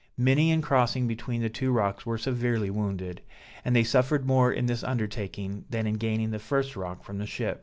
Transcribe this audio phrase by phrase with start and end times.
[0.17, 3.21] Many in crossing between the two rocks were severely wounded;
[3.63, 7.27] and they suffered more in this undertaking than in gaining the first rock from the
[7.27, 7.59] ship.